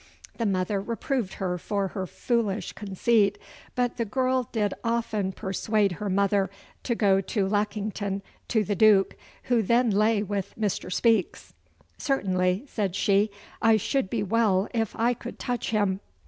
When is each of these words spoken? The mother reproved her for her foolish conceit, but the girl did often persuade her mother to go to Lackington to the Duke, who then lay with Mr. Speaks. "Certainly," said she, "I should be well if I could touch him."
The 0.39 0.47
mother 0.47 0.81
reproved 0.81 1.33
her 1.35 1.59
for 1.59 1.89
her 1.89 2.07
foolish 2.07 2.73
conceit, 2.73 3.37
but 3.75 3.97
the 3.97 4.03
girl 4.03 4.49
did 4.51 4.73
often 4.83 5.31
persuade 5.31 5.91
her 5.91 6.09
mother 6.09 6.49
to 6.85 6.95
go 6.95 7.21
to 7.21 7.47
Lackington 7.47 8.23
to 8.47 8.63
the 8.63 8.73
Duke, 8.73 9.15
who 9.43 9.61
then 9.61 9.91
lay 9.91 10.23
with 10.23 10.55
Mr. 10.59 10.91
Speaks. 10.91 11.53
"Certainly," 11.99 12.65
said 12.67 12.95
she, 12.95 13.29
"I 13.61 13.77
should 13.77 14.09
be 14.09 14.23
well 14.23 14.67
if 14.73 14.95
I 14.95 15.13
could 15.13 15.37
touch 15.37 15.69
him." 15.69 15.99